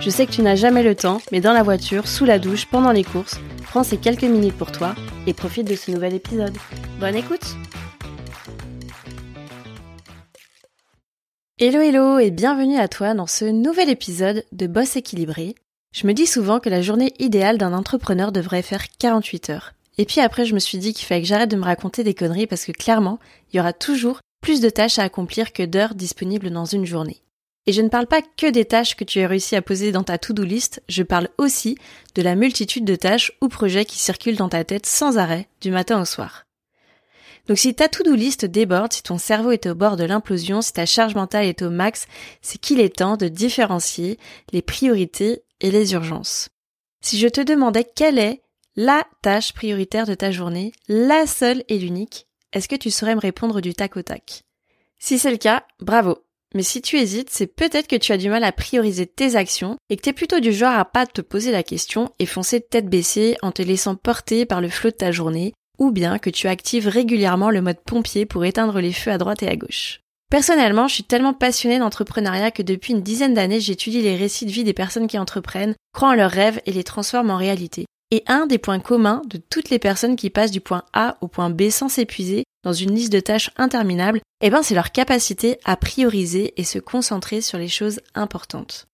[0.00, 2.66] Je sais que tu n'as jamais le temps, mais dans la voiture, sous la douche,
[2.66, 4.94] pendant les courses, prends ces quelques minutes pour toi
[5.26, 6.56] et profite de ce nouvel épisode.
[7.00, 7.56] Bonne écoute
[11.58, 15.56] Hello hello et bienvenue à toi dans ce nouvel épisode de Boss équilibré.
[15.92, 19.72] Je me dis souvent que la journée idéale d'un entrepreneur devrait faire 48 heures.
[19.98, 22.14] Et puis après je me suis dit qu'il fallait que j'arrête de me raconter des
[22.14, 23.18] conneries parce que clairement,
[23.52, 27.20] il y aura toujours plus de tâches à accomplir que d'heures disponibles dans une journée.
[27.68, 30.02] Et je ne parle pas que des tâches que tu as réussi à poser dans
[30.02, 31.76] ta to-do list, je parle aussi
[32.14, 35.70] de la multitude de tâches ou projets qui circulent dans ta tête sans arrêt, du
[35.70, 36.46] matin au soir.
[37.46, 40.72] Donc si ta to-do list déborde, si ton cerveau est au bord de l'implosion, si
[40.72, 42.06] ta charge mentale est au max,
[42.40, 44.18] c'est qu'il est temps de différencier
[44.50, 46.48] les priorités et les urgences.
[47.02, 48.40] Si je te demandais quelle est
[48.76, 53.20] la tâche prioritaire de ta journée, la seule et l'unique, est-ce que tu saurais me
[53.20, 54.44] répondre du tac au tac?
[54.98, 58.30] Si c'est le cas, bravo, mais si tu hésites, c'est peut-être que tu as du
[58.30, 61.20] mal à prioriser tes actions et que tu es plutôt du genre à pas te
[61.20, 64.96] poser la question et foncer tête baissée en te laissant porter par le flot de
[64.96, 69.10] ta journée, ou bien que tu actives régulièrement le mode pompier pour éteindre les feux
[69.10, 70.00] à droite et à gauche.
[70.30, 74.50] Personnellement, je suis tellement passionnée d'entrepreneuriat que depuis une dizaine d'années, j'étudie les récits de
[74.50, 77.86] vie des personnes qui entreprennent, croient en leurs rêves et les transforment en réalité.
[78.10, 81.28] Et un des points communs de toutes les personnes qui passent du point A au
[81.28, 85.58] point B sans s'épuiser, dans une liste de tâches interminable, eh ben c'est leur capacité
[85.64, 88.88] à prioriser et se concentrer sur les choses importantes.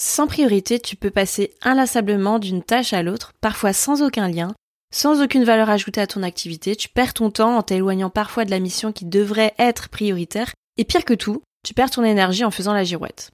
[0.00, 4.54] Sans priorité, tu peux passer inlassablement d'une tâche à l'autre, parfois sans aucun lien,
[4.94, 8.52] sans aucune valeur ajoutée à ton activité, tu perds ton temps en t'éloignant parfois de
[8.52, 12.52] la mission qui devrait être prioritaire, et pire que tout, tu perds ton énergie en
[12.52, 13.32] faisant la girouette.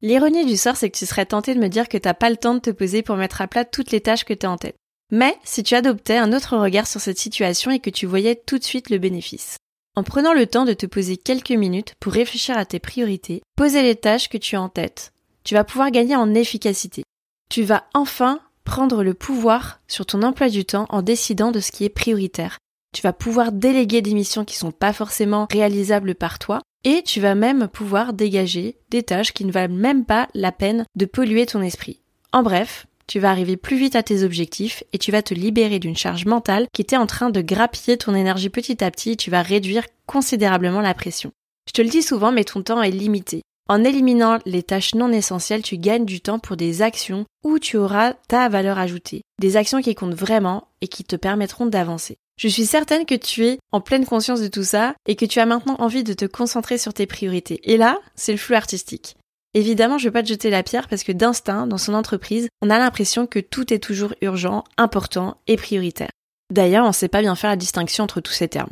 [0.00, 2.36] L'ironie du sort, c'est que tu serais tenté de me dire que t'as pas le
[2.36, 4.76] temps de te poser pour mettre à plat toutes les tâches que t'as en tête.
[5.14, 8.58] Mais si tu adoptais un autre regard sur cette situation et que tu voyais tout
[8.58, 9.58] de suite le bénéfice.
[9.94, 13.82] En prenant le temps de te poser quelques minutes pour réfléchir à tes priorités, poser
[13.82, 15.12] les tâches que tu as en tête,
[15.44, 17.04] tu vas pouvoir gagner en efficacité.
[17.48, 21.70] Tu vas enfin prendre le pouvoir sur ton emploi du temps en décidant de ce
[21.70, 22.58] qui est prioritaire.
[22.92, 27.20] Tu vas pouvoir déléguer des missions qui sont pas forcément réalisables par toi et tu
[27.20, 31.46] vas même pouvoir dégager des tâches qui ne valent même pas la peine de polluer
[31.46, 32.00] ton esprit.
[32.32, 35.78] En bref, tu vas arriver plus vite à tes objectifs et tu vas te libérer
[35.78, 39.16] d'une charge mentale qui était en train de grappiller ton énergie petit à petit et
[39.16, 41.32] tu vas réduire considérablement la pression.
[41.66, 43.42] Je te le dis souvent, mais ton temps est limité.
[43.68, 47.78] En éliminant les tâches non essentielles, tu gagnes du temps pour des actions où tu
[47.78, 49.22] auras ta valeur ajoutée.
[49.40, 52.16] Des actions qui comptent vraiment et qui te permettront d'avancer.
[52.36, 55.40] Je suis certaine que tu es en pleine conscience de tout ça et que tu
[55.40, 57.60] as maintenant envie de te concentrer sur tes priorités.
[57.62, 59.16] Et là, c'est le flux artistique.
[59.54, 62.70] Évidemment, je vais pas te jeter la pierre parce que d'instinct, dans son entreprise, on
[62.70, 66.10] a l'impression que tout est toujours urgent, important et prioritaire.
[66.52, 68.70] D'ailleurs, on sait pas bien faire la distinction entre tous ces termes.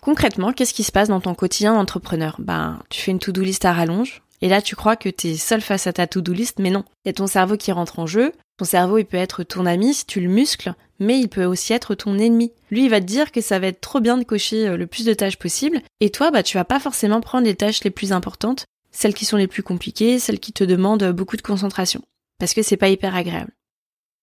[0.00, 2.36] Concrètement, qu'est-ce qui se passe dans ton quotidien d'entrepreneur?
[2.38, 5.60] Ben, tu fais une to-do list à rallonge, et là tu crois que t'es seul
[5.60, 6.84] face à ta to-do list, mais non.
[7.04, 8.32] Il y a ton cerveau qui rentre en jeu.
[8.58, 11.72] Ton cerveau, il peut être ton ami si tu le muscles, mais il peut aussi
[11.72, 12.52] être ton ennemi.
[12.70, 14.86] Lui, il va te dire que ça va être trop bien de cocher euh, le
[14.86, 17.90] plus de tâches possible, et toi, bah, tu vas pas forcément prendre les tâches les
[17.90, 22.02] plus importantes, celles qui sont les plus compliquées, celles qui te demandent beaucoup de concentration.
[22.38, 23.52] Parce que c'est pas hyper agréable.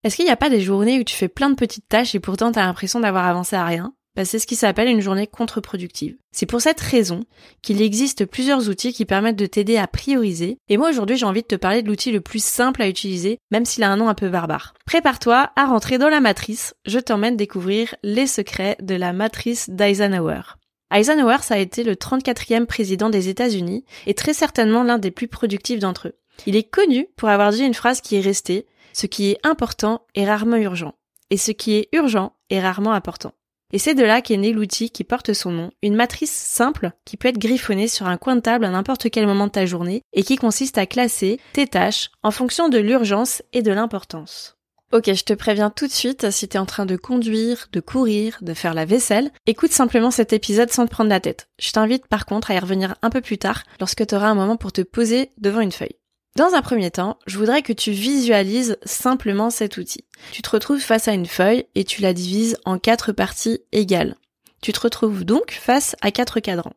[0.04, 2.20] Est-ce qu'il n'y a pas des journées où tu fais plein de petites tâches et
[2.20, 3.94] pourtant t'as l'impression d'avoir avancé à rien?
[4.16, 6.18] Bah, C'est ce qui s'appelle une journée contre-productive.
[6.32, 7.24] C'est pour cette raison
[7.62, 10.58] qu'il existe plusieurs outils qui permettent de t'aider à prioriser.
[10.70, 13.38] Et moi aujourd'hui j'ai envie de te parler de l'outil le plus simple à utiliser,
[13.52, 14.74] même s'il a un nom un peu barbare.
[14.86, 16.74] Prépare-toi à rentrer dans la matrice.
[16.86, 20.42] Je t'emmène découvrir les secrets de la matrice d'Eisenhower.
[20.92, 25.28] Eisenhower, ça a été le 34e président des États-Unis et très certainement l'un des plus
[25.28, 26.18] productifs d'entre eux.
[26.46, 30.02] Il est connu pour avoir dit une phrase qui est restée, ce qui est important
[30.16, 30.96] est rarement urgent,
[31.30, 33.34] et ce qui est urgent est rarement important.
[33.74, 37.16] Et c'est de là qu'est né l'outil qui porte son nom, une matrice simple qui
[37.16, 40.02] peut être griffonnée sur un coin de table à n'importe quel moment de ta journée
[40.12, 44.58] et qui consiste à classer tes tâches en fonction de l'urgence et de l'importance.
[44.94, 48.38] Ok, je te préviens tout de suite, si t'es en train de conduire, de courir,
[48.42, 51.48] de faire la vaisselle, écoute simplement cet épisode sans te prendre la tête.
[51.60, 54.36] Je t'invite par contre à y revenir un peu plus tard, lorsque tu auras un
[54.36, 55.96] moment pour te poser devant une feuille.
[56.36, 60.04] Dans un premier temps, je voudrais que tu visualises simplement cet outil.
[60.34, 64.18] Tu te retrouves face à une feuille et tu la divises en quatre parties égales.
[64.62, 66.74] Tu te retrouves donc face à quatre cadrans.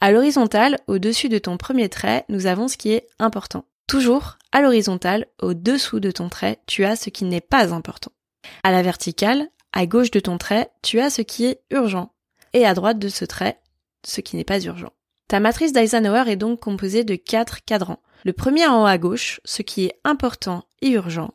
[0.00, 4.60] À l'horizontale, au-dessus de ton premier trait, nous avons ce qui est important Toujours, à
[4.60, 8.12] l'horizontale, au-dessous de ton trait, tu as ce qui n'est pas important.
[8.62, 12.12] À la verticale, à gauche de ton trait, tu as ce qui est urgent.
[12.52, 13.58] Et à droite de ce trait,
[14.04, 14.92] ce qui n'est pas urgent.
[15.28, 18.00] Ta matrice d'Eisenhower est donc composée de quatre cadrans.
[18.24, 21.32] Le premier en haut à gauche, ce qui est important et urgent.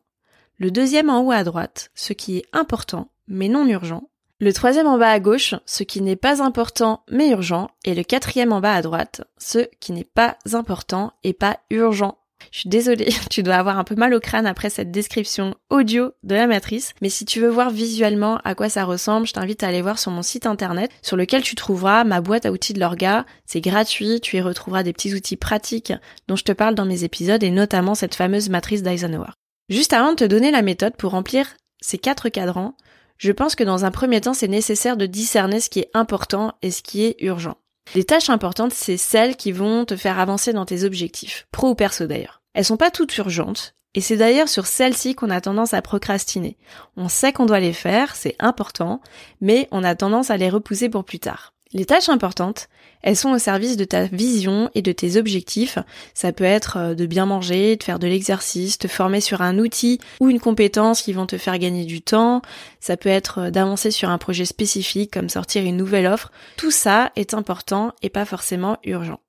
[0.59, 4.09] Le deuxième en haut à droite, ce qui est important mais non urgent.
[4.39, 7.71] Le troisième en bas à gauche, ce qui n'est pas important mais urgent.
[7.85, 12.19] Et le quatrième en bas à droite, ce qui n'est pas important et pas urgent.
[12.51, 16.11] Je suis désolée, tu dois avoir un peu mal au crâne après cette description audio
[16.23, 19.63] de la matrice, mais si tu veux voir visuellement à quoi ça ressemble, je t'invite
[19.63, 22.73] à aller voir sur mon site internet sur lequel tu trouveras ma boîte à outils
[22.73, 23.25] de l'orga.
[23.45, 25.93] C'est gratuit, tu y retrouveras des petits outils pratiques
[26.27, 29.31] dont je te parle dans mes épisodes et notamment cette fameuse matrice d'Eisenhower.
[29.69, 32.75] Juste avant de te donner la méthode pour remplir ces quatre cadrans,
[33.17, 36.53] je pense que dans un premier temps, c'est nécessaire de discerner ce qui est important
[36.61, 37.57] et ce qui est urgent.
[37.95, 41.75] Les tâches importantes, c'est celles qui vont te faire avancer dans tes objectifs, pro ou
[41.75, 42.41] perso d'ailleurs.
[42.53, 46.57] Elles sont pas toutes urgentes, et c'est d'ailleurs sur celles-ci qu'on a tendance à procrastiner.
[46.97, 49.01] On sait qu'on doit les faire, c'est important,
[49.41, 51.53] mais on a tendance à les repousser pour plus tard.
[51.73, 52.69] Les tâches importantes,
[53.01, 55.77] elles sont au service de ta vision et de tes objectifs.
[56.13, 59.57] Ça peut être euh, de bien manger, de faire de l'exercice, te former sur un
[59.57, 62.41] outil ou une compétence qui vont te faire gagner du temps.
[62.79, 66.31] Ça peut être euh, d'avancer sur un projet spécifique comme sortir une nouvelle offre.
[66.55, 69.19] Tout ça est important et pas forcément urgent.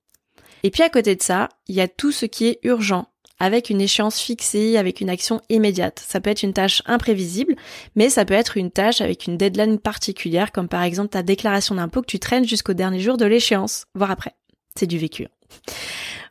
[0.63, 3.09] Et puis à côté de ça, il y a tout ce qui est urgent
[3.39, 6.03] avec une échéance fixée, avec une action immédiate.
[6.07, 7.57] Ça peut être une tâche imprévisible,
[7.95, 11.75] mais ça peut être une tâche avec une deadline particulière, comme par exemple ta déclaration
[11.75, 14.35] d'impôt que tu traînes jusqu'au dernier jour de l'échéance, voire après.
[14.75, 15.27] C'est du vécu.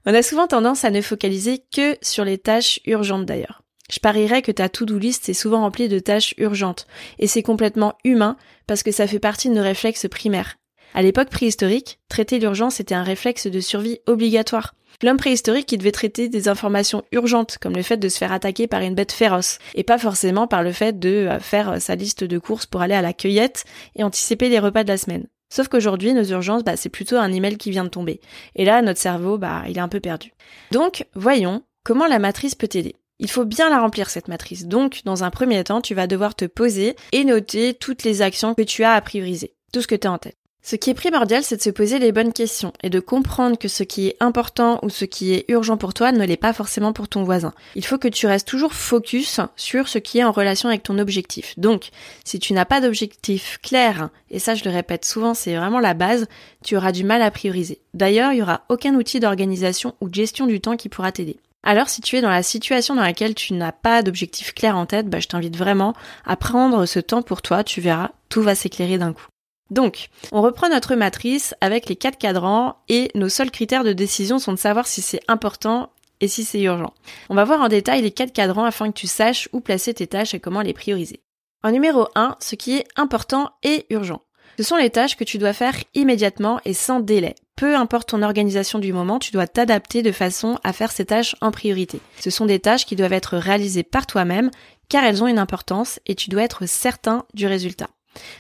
[0.06, 3.62] On a souvent tendance à ne focaliser que sur les tâches urgentes d'ailleurs.
[3.92, 6.88] Je parierais que ta to-do list est souvent remplie de tâches urgentes,
[7.20, 8.36] et c'est complètement humain
[8.68, 10.58] parce que ça fait partie de nos réflexes primaires.
[10.94, 14.74] À l'époque préhistorique, traiter l'urgence était un réflexe de survie obligatoire.
[15.04, 18.66] L'homme préhistorique qui devait traiter des informations urgentes, comme le fait de se faire attaquer
[18.66, 21.94] par une bête féroce, et pas forcément par le fait de euh, faire euh, sa
[21.94, 23.66] liste de courses pour aller à la cueillette
[23.96, 25.28] et anticiper les repas de la semaine.
[25.54, 28.20] Sauf qu'aujourd'hui, nos urgences, bah, c'est plutôt un email qui vient de tomber.
[28.56, 30.34] Et là, notre cerveau, bah, il est un peu perdu.
[30.72, 32.96] Donc, voyons comment la matrice peut t'aider.
[33.20, 34.66] Il faut bien la remplir cette matrice.
[34.66, 38.56] Donc, dans un premier temps, tu vas devoir te poser et noter toutes les actions
[38.56, 39.54] que tu as à prioriser.
[39.74, 40.37] Tout ce que tu as en tête.
[40.70, 43.70] Ce qui est primordial, c'est de se poser les bonnes questions et de comprendre que
[43.70, 46.92] ce qui est important ou ce qui est urgent pour toi ne l'est pas forcément
[46.92, 47.54] pour ton voisin.
[47.76, 51.00] Il faut que tu restes toujours focus sur ce qui est en relation avec ton
[51.00, 51.58] objectif.
[51.58, 51.92] Donc,
[52.26, 55.94] si tu n'as pas d'objectif clair, et ça je le répète souvent, c'est vraiment la
[55.94, 56.28] base,
[56.66, 57.80] tu auras du mal à prioriser.
[57.94, 61.38] D'ailleurs, il n'y aura aucun outil d'organisation ou de gestion du temps qui pourra t'aider.
[61.64, 64.86] Alors si tu es dans la situation dans laquelle tu n'as pas d'objectif clair en
[64.86, 65.94] tête, bah, je t'invite vraiment
[66.26, 69.28] à prendre ce temps pour toi, tu verras, tout va s'éclairer d'un coup.
[69.70, 74.40] Donc, on reprend notre matrice avec les quatre cadrans et nos seuls critères de décision
[74.40, 75.92] sont de savoir si c'est important
[76.22, 76.94] et si c'est urgent.
[77.30, 80.08] On va voir en détail les quatre cadrans afin que tu saches où placer tes
[80.08, 81.22] tâches et comment les prioriser.
[81.64, 84.22] En numéro 1, ce qui est important et urgent.
[84.58, 87.36] Ce sont les tâches que tu dois faire immédiatement et sans délai.
[87.56, 91.36] Peu importe ton organisation du moment, tu dois t'adapter de façon à faire ces tâches
[91.42, 92.00] en priorité.
[92.20, 94.50] Ce sont des tâches qui doivent être réalisées par toi-même
[94.90, 97.90] car elles ont une importance et tu dois être certain du résultat.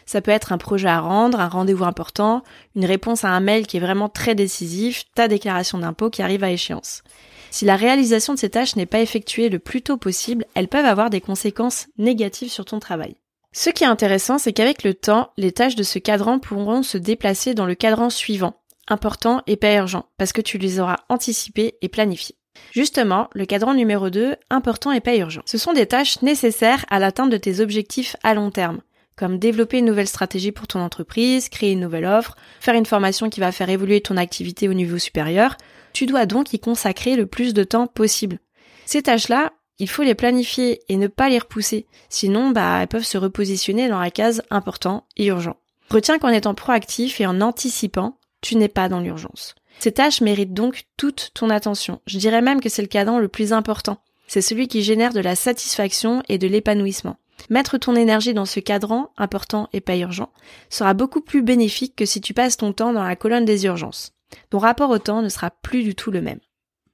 [0.06, 2.44] Ça peut être un projet à rendre, un rendez-vous important,
[2.76, 6.44] une réponse à un mail qui est vraiment très décisif, ta déclaration d'impôt qui arrive
[6.44, 7.04] à échéance.
[7.52, 10.86] Si la réalisation de ces tâches n'est pas effectuée le plus tôt possible, elles peuvent
[10.86, 13.16] avoir des conséquences négatives sur ton travail.
[13.54, 16.98] Ce qui est intéressant, c'est qu'avec le temps, les tâches de ce cadran pourront se
[16.98, 21.76] déplacer dans le cadran suivant, important et pas urgent, parce que tu les auras anticipées
[21.82, 22.36] et planifiées.
[22.72, 25.42] Justement, le cadran numéro 2, important et pas urgent.
[25.46, 28.82] Ce sont des tâches nécessaires à l'atteinte de tes objectifs à long terme
[29.18, 33.30] comme développer une nouvelle stratégie pour ton entreprise, créer une nouvelle offre, faire une formation
[33.30, 35.58] qui va faire évoluer ton activité au niveau supérieur,
[35.92, 38.40] tu dois donc y consacrer le plus de temps possible.
[38.86, 43.04] Ces tâches-là, il faut les planifier et ne pas les repousser, sinon bah elles peuvent
[43.04, 45.58] se repositionner dans la case important et urgent.
[45.90, 49.56] Retiens qu'en étant proactif et en anticipant, tu n'es pas dans l'urgence.
[49.80, 52.02] Ces tâches méritent donc toute ton attention.
[52.08, 54.00] Je dirais même que c'est le cadran le plus important.
[54.28, 57.18] C'est celui qui génère de la satisfaction et de l'épanouissement.
[57.50, 60.32] Mettre ton énergie dans ce cadran, important et pas urgent,
[60.70, 64.14] sera beaucoup plus bénéfique que si tu passes ton temps dans la colonne des urgences.
[64.50, 66.40] Ton rapport au temps ne sera plus du tout le même.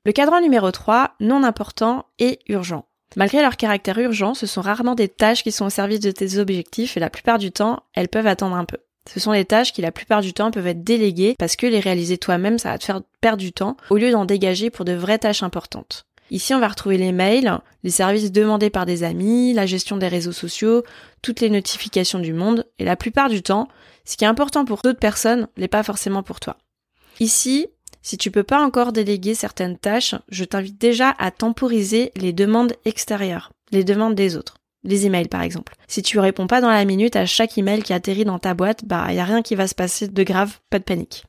[0.06, 2.86] Le cadran numéro 3, non important et urgent.
[3.16, 6.40] Malgré leur caractère urgent, ce sont rarement des tâches qui sont au service de tes
[6.40, 8.78] objectifs et la plupart du temps, elles peuvent attendre un peu.
[9.12, 11.80] Ce sont des tâches qui la plupart du temps peuvent être déléguées parce que les
[11.80, 14.94] réaliser toi-même, ça va te faire perdre du temps au lieu d'en dégager pour de
[14.94, 16.06] vraies tâches importantes.
[16.32, 20.08] Ici, on va retrouver les mails, les services demandés par des amis, la gestion des
[20.08, 20.84] réseaux sociaux,
[21.22, 23.68] toutes les notifications du monde, et la plupart du temps,
[24.06, 26.58] ce qui est important pour d'autres personnes n'est pas forcément pour toi.
[27.20, 27.68] Ici,
[28.06, 32.74] Si tu peux pas encore déléguer certaines tâches, je t'invite déjà à temporiser les demandes
[32.84, 34.58] extérieures, les demandes des autres.
[34.84, 35.74] Les emails par exemple.
[35.88, 38.84] Si tu réponds pas dans la minute à chaque email qui atterrit dans ta boîte,
[38.84, 41.24] bah y a rien qui va se passer de grave, pas de panique.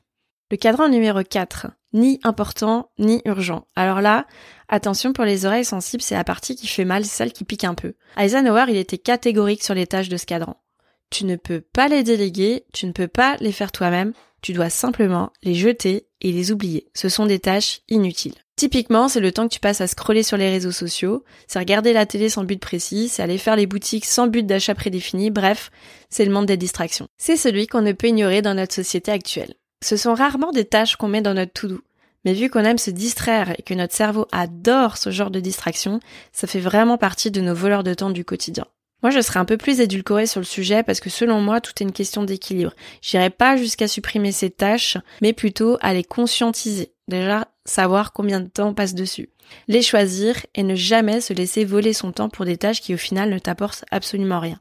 [0.51, 3.65] Le cadran numéro 4, ni important ni urgent.
[3.75, 4.27] Alors là,
[4.69, 7.73] attention pour les oreilles sensibles, c'est la partie qui fait mal, celle qui pique un
[7.73, 7.95] peu.
[8.15, 10.61] Eisenhower, il était catégorique sur les tâches de ce cadran.
[11.09, 14.69] Tu ne peux pas les déléguer, tu ne peux pas les faire toi-même, tu dois
[14.69, 16.91] simplement les jeter et les oublier.
[16.93, 18.35] Ce sont des tâches inutiles.
[18.55, 21.91] Typiquement, c'est le temps que tu passes à scroller sur les réseaux sociaux, c'est regarder
[21.91, 25.71] la télé sans but précis, c'est aller faire les boutiques sans but d'achat prédéfini, bref,
[26.11, 27.07] c'est le monde des distractions.
[27.17, 29.55] C'est celui qu'on ne peut ignorer dans notre société actuelle.
[29.85, 31.79] Ce sont rarement des tâches qu'on met dans notre to-do.
[32.23, 35.99] Mais vu qu'on aime se distraire et que notre cerveau adore ce genre de distraction,
[36.31, 38.65] ça fait vraiment partie de nos voleurs de temps du quotidien.
[39.03, 41.71] Moi, je serais un peu plus édulcorée sur le sujet parce que selon moi, tout
[41.79, 42.73] est une question d'équilibre.
[43.03, 46.91] J'irai pas jusqu'à supprimer ces tâches, mais plutôt à les conscientiser.
[47.07, 49.29] Déjà, savoir combien de temps on passe dessus.
[49.67, 52.97] Les choisir et ne jamais se laisser voler son temps pour des tâches qui au
[52.97, 54.59] final ne t'apportent absolument rien.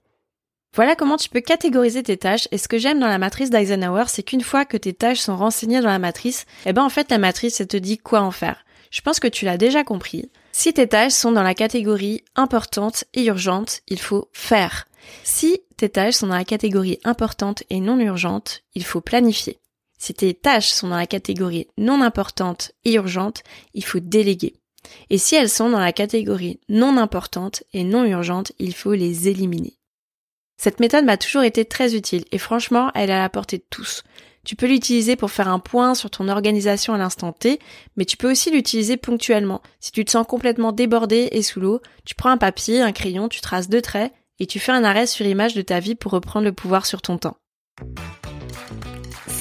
[0.75, 4.07] Voilà comment tu peux catégoriser tes tâches et ce que j'aime dans la matrice d'Eisenhower,
[4.09, 7.13] c'est qu'une fois que tes tâches sont renseignées dans la matrice, eh ben en fait
[7.13, 8.65] la matrice elle te dit quoi en faire.
[8.91, 10.31] Je pense que tu l'as déjà compris.
[10.51, 14.87] Si tes tâches sont dans la catégorie importante et urgente, il faut faire.
[15.23, 19.61] Si tes tâches sont dans la catégorie importante et non urgente, il faut planifier.
[19.97, 24.55] Si tes tâches sont dans la catégorie non importante et urgente, il faut déléguer.
[25.09, 29.29] Et si elles sont dans la catégorie non importante et non urgente, il faut les
[29.29, 29.79] éliminer.
[30.57, 33.65] Cette méthode m'a toujours été très utile et franchement, elle est à la portée de
[33.71, 34.03] tous.
[34.45, 37.59] Tu peux l'utiliser pour faire un point sur ton organisation à l'instant T,
[37.97, 39.63] mais tu peux aussi l'utiliser ponctuellement.
[39.81, 43.29] Si tu te sens complètement débordé et sous l'eau, tu prends un papier, un crayon,
[43.29, 46.13] tu traces deux traits et tu fais un arrêt sur image de ta vie pour
[46.13, 47.37] reprendre le pouvoir sur ton temps.